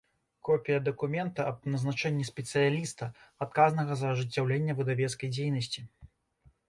Копiя 0.47 0.77
дакумента 0.85 1.45
аб 1.51 1.59
назначэннi 1.73 2.25
спецыялiста, 2.31 3.11
адказнага 3.47 4.01
за 4.01 4.07
ажыццяўленне 4.17 4.73
выдавецкай 4.81 5.33
дзейнасцi. 5.39 5.79